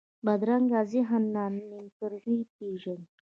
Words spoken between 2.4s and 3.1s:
پېژني